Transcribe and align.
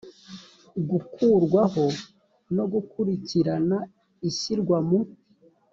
gukurwaho 0.89 1.85
no 2.55 2.65
gukurikirana 2.73 3.77
ishyirwa 4.29 4.77
mu 4.87 4.99